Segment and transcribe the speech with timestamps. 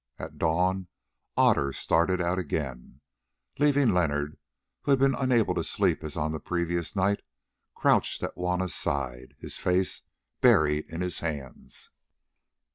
[0.17, 0.87] At dawn
[1.37, 3.01] Otter started out again,
[3.59, 4.35] leaving Leonard,
[4.81, 7.19] who had been unable to sleep as on the previous night,
[7.75, 10.01] crouched at Juanna's side, his face
[10.41, 11.91] buried in his hands.